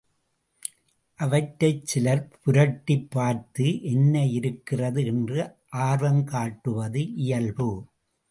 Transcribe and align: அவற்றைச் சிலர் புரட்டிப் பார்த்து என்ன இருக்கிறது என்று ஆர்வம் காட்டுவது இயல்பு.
அவற்றைச் 1.19 1.85
சிலர் 1.85 2.23
புரட்டிப் 2.39 3.11
பார்த்து 3.11 3.81
என்ன 3.83 4.25
இருக்கிறது 4.29 5.05
என்று 5.05 5.39
ஆர்வம் 5.83 6.23
காட்டுவது 6.25 7.13
இயல்பு. 7.17 7.69